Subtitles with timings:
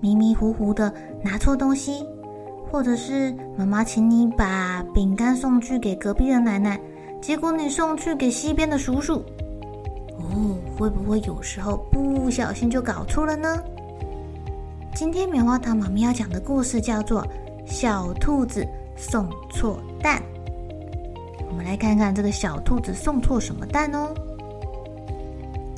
[0.00, 2.04] 迷迷糊糊的拿错东西，
[2.70, 6.80] 或者是妈妈请你把饼干送去给隔壁的奶奶，
[7.20, 9.22] 结果你送去给西边的叔叔？
[10.18, 13.62] 哦，会不会有时候不小心就搞错了呢？
[14.94, 17.22] 今天棉花糖妈咪要讲的故事叫做
[17.64, 20.18] 《小兔子送错蛋》。
[21.48, 24.12] 我们来看看这个小兔子送错什么蛋哦。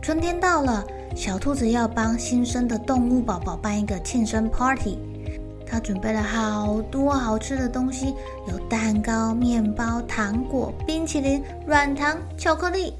[0.00, 4.98] 春天到了，小兔子要帮新生的动物宝宝办一个庆生 party。
[5.66, 8.14] 他准备了好多好吃的东西，
[8.48, 12.94] 有蛋糕、面包、糖果、冰淇淋、软糖、巧克力。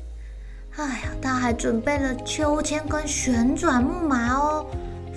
[0.77, 4.67] 哎呀，他还准备了秋千跟旋转木马哦，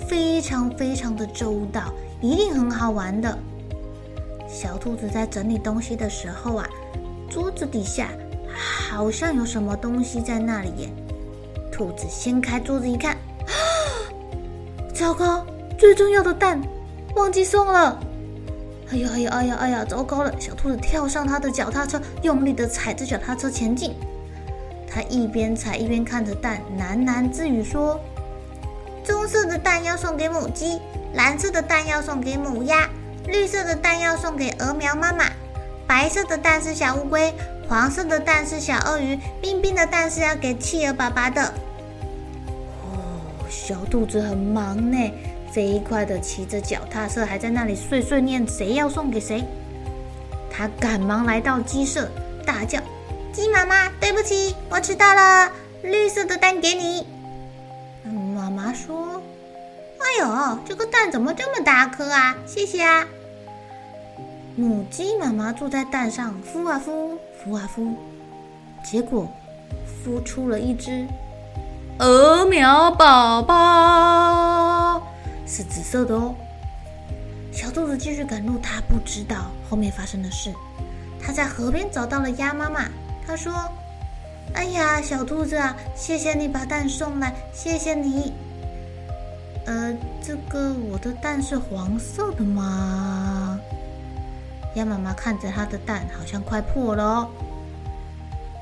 [0.08, 3.38] 非常非常的周到，一定很好玩的。
[4.48, 6.68] 小兔子在整理东西的时候啊。
[7.30, 8.10] 桌子底下
[8.54, 10.90] 好像有什么东西在那里耶！
[11.82, 13.14] 兔子掀开桌子一看，
[13.48, 13.54] 啊，
[14.94, 15.44] 糟糕，
[15.80, 16.62] 最重要的蛋
[17.16, 18.00] 忘记送了！
[18.92, 20.32] 哎呀哎呀哎呀哎呀，糟糕了！
[20.40, 23.96] 小兔子跳上他的脚踏车，用力的踩着脚踏车前进。
[24.88, 28.00] 他一边踩一边看着蛋，喃喃自语说
[29.04, 30.80] ：“棕色的蛋要送给母鸡，
[31.16, 32.88] 蓝色的蛋要送给母鸭，
[33.26, 35.26] 绿色的蛋要送给鹅苗妈妈。”
[35.88, 37.34] 白色的蛋是小乌龟，
[37.68, 41.52] 黄色的蛋是小鳄鱼，冰冰的蛋是要给企鹅爸爸的。
[43.52, 44.98] 小兔子很忙呢，
[45.52, 49.44] 飞快的骑着脚踏车，还在那里碎碎念谁要送给谁。
[50.50, 52.10] 他赶忙来到鸡舍，
[52.46, 52.80] 大叫
[53.34, 55.52] ：“鸡妈妈，对不起，我迟到了，
[55.84, 57.06] 绿色的蛋给你。”
[58.06, 59.22] 嗯，妈妈说
[60.00, 62.38] ：“哎呦，这个蛋怎么这么大颗啊？
[62.48, 63.06] 谢谢啊。”
[64.56, 67.94] 母鸡妈妈坐在蛋上孵啊孵，孵啊孵，
[68.84, 69.28] 结果
[70.06, 71.06] 孵出了一只
[72.02, 75.04] 鹅苗宝宝，
[75.46, 76.34] 是紫色的哦。
[77.52, 80.52] 小兔子继续赶路，它不知道后面发生的事。
[81.22, 82.90] 它在河边找到了鸭妈妈，
[83.24, 83.54] 它说
[84.56, 88.34] ：“哎呀，小兔子啊，谢谢你把蛋送来，谢谢你。
[89.68, 89.96] 呃，
[90.26, 93.60] 这个我的蛋是黄色的吗？”
[94.74, 97.30] 鸭妈妈看着它的蛋，好像快破了哦。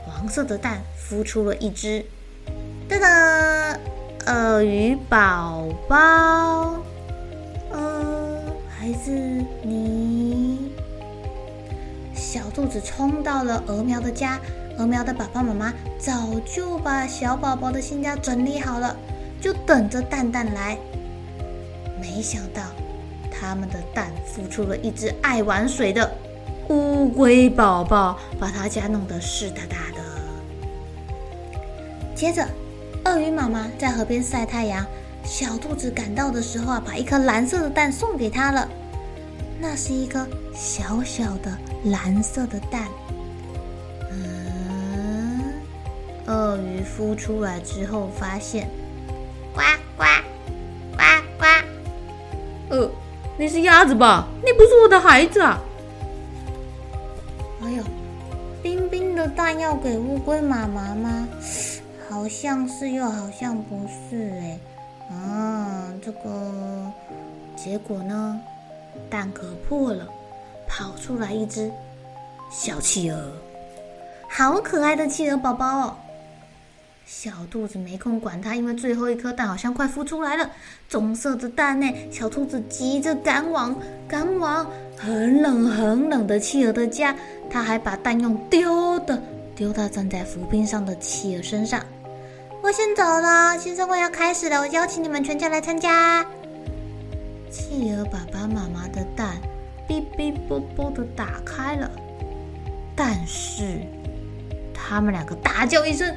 [0.06, 2.06] 黄色的蛋孵出了一只，
[2.90, 3.78] 噔噔，
[4.26, 5.96] 鳄鱼宝宝。
[7.72, 10.72] 呃，还是你？
[12.16, 14.40] 小兔子冲到了鹅苗的家，
[14.80, 18.96] 鹅苗的爸爸妈妈早就把小宝宝的新家整理好了，
[19.40, 20.76] 就等着蛋蛋来。
[22.02, 22.64] 没想到。
[23.42, 26.12] 他们的蛋孵出了一只爱玩水的
[26.68, 30.02] 乌龟宝宝，把他家弄得湿哒哒的。
[32.14, 32.46] 接着，
[33.06, 34.86] 鳄鱼妈妈在河边晒太阳，
[35.24, 38.68] 小兔子赶到的时候啊，把一颗蓝色的蛋送给他了。
[39.60, 41.52] 那是一颗小小的
[41.86, 42.88] 蓝色的蛋。
[44.12, 45.54] 嗯，
[46.28, 48.70] 鳄鱼孵出来之后发现，
[49.54, 49.62] 呱
[49.98, 50.04] 呱
[50.96, 51.04] 呱
[51.38, 51.46] 呱，
[52.70, 52.92] 呃。
[53.38, 54.28] 你是鸭子吧？
[54.44, 55.58] 你不是我的孩子啊！
[57.64, 57.82] 哎呦，
[58.62, 61.26] 冰冰的蛋要给乌龟妈妈吗？
[62.10, 64.60] 好像是，又好像不是哎。
[65.12, 66.92] 啊，这个
[67.56, 68.42] 结果呢？
[69.10, 70.08] 蛋壳破了，
[70.68, 71.72] 跑出来一只
[72.52, 73.32] 小企鹅，
[74.28, 75.96] 好可爱的企鹅宝宝哦。
[77.06, 80.50] 小兔子没空管它，因为最后一颗蛋好像快孵出来了，
[80.88, 81.88] 棕色的蛋呢。
[82.12, 83.76] 小兔子急着赶往
[84.08, 87.16] 赶往很冷很冷的企鹅的家，
[87.50, 89.22] 它还把蛋用丢的
[89.56, 91.84] 丢到站在浮冰上的企鹅身上。
[92.70, 96.24] 我先走了，新生会要开始了，我邀请你们全家来参加。
[97.50, 99.38] 企鹅爸爸妈妈的蛋
[99.88, 101.90] 哔哔啵啵的打开了，
[102.96, 103.82] 但是
[104.72, 106.16] 他们两个大叫一声：“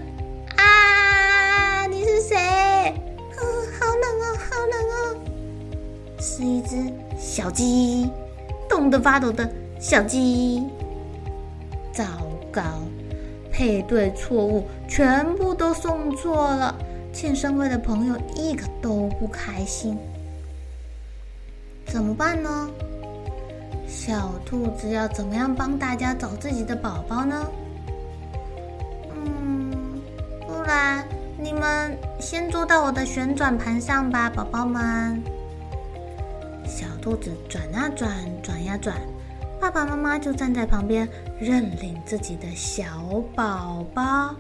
[0.58, 1.86] 啊！
[1.86, 2.36] 你是谁？
[2.36, 3.40] 嗯，
[3.80, 5.16] 好冷哦，好冷哦！”
[6.20, 6.76] 是一只
[7.18, 8.10] 小鸡，
[8.68, 9.50] 冻得发抖的
[9.80, 10.68] 小鸡。
[11.94, 12.04] 糟
[12.52, 12.62] 糕，
[13.50, 16.76] 配对错误，全部都送错了。
[17.14, 19.98] 庆生会的朋友一个都不开心。
[21.86, 22.68] 怎么办呢？
[23.88, 27.48] 小兔子要怎么样帮大家找自己的宝宝呢？
[29.14, 29.98] 嗯，
[30.46, 31.02] 不然
[31.38, 35.22] 你们先坐到我的旋转盘上吧，宝宝们。
[36.66, 38.10] 小兔子转啊转，
[38.42, 38.94] 转呀转，
[39.58, 41.08] 爸爸妈妈就站在旁边
[41.40, 42.84] 认领自己的小
[43.34, 44.34] 宝宝。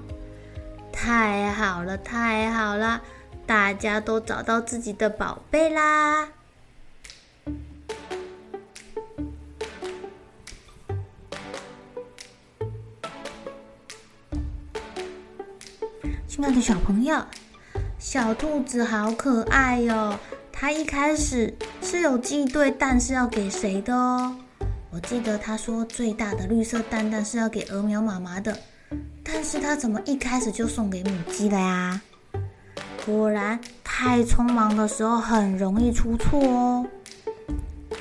[1.04, 3.02] 太好了，太好了，
[3.44, 6.28] 大家都找到自己的宝贝啦！
[16.28, 17.26] 亲爱的小朋友，
[17.98, 20.16] 小兔子好可爱哟！
[20.52, 21.52] 它一开始
[21.82, 24.36] 是有记对蛋是要给谁的哦。
[24.90, 28.56] 我记得它说最大的绿色蛋蛋是要给鹅苗妈妈的，
[29.22, 32.00] 但是它怎么一开始就送给母鸡了呀？
[33.04, 36.86] 果然，太匆忙的时候很容易出错哦。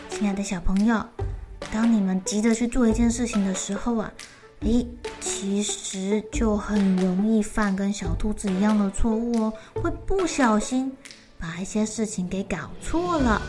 [0.10, 1.04] 亲爱的小朋友，
[1.72, 4.12] 当你们急着去做一件事情的时候啊，
[4.60, 4.88] 诶，
[5.20, 10.92] 其实就很容易犯跟小兔子一样的错误哦，会不小心
[11.40, 13.42] 把一些事情给搞错了。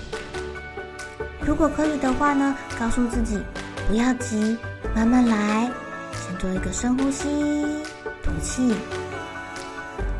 [1.44, 3.38] 如果可以的话呢，告诉自己
[3.86, 4.56] 不要急，
[4.94, 5.70] 慢慢来，
[6.12, 7.28] 先做一个深呼吸，
[8.22, 8.74] 吐气。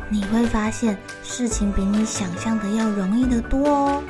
[0.09, 4.03] 你会发现事情比你想象的要容易得多哦，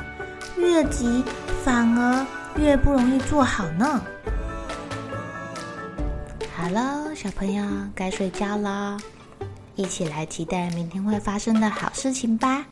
[0.58, 1.24] 越急
[1.64, 2.26] 反而
[2.58, 4.02] 越不容易做好呢。
[6.56, 7.66] 好了，小朋友
[7.96, 8.98] 该睡觉了，
[9.76, 12.66] 一起来期待明天会发生的好事情吧。